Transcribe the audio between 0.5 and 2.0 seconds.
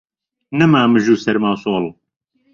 نەما مژ و سەرما و سۆڵ